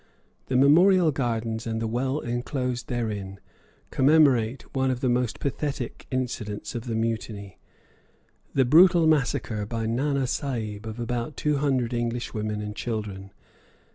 [0.47, 3.39] The Memorial Gardens and the well enclosed therein
[3.91, 7.59] commemorate one of the most pathetic incidents of the mutiny
[8.55, 13.31] the brutal massacre by Nana Sahib of about two hundred English women and children.